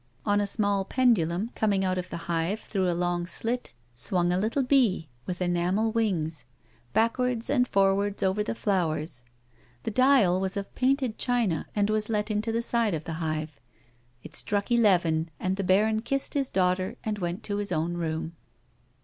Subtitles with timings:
[0.25, 2.05] On a small pendulum, coming A WOMAN'S LIFE.
[2.05, 5.91] 15 out of the hive through a long slit, swung a little bee, with enamel
[5.91, 6.43] wings,
[6.91, 9.23] backwards and forwards over the flowers;
[9.83, 13.61] the dial was of painted china and was let into the side of the hive.
[14.23, 18.35] It struck eleven, and the baron kissed his daughter and went to his own room.